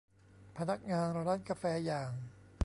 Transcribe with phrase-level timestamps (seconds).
[0.57, 2.11] พนักงานร้านกาแฟอย่าง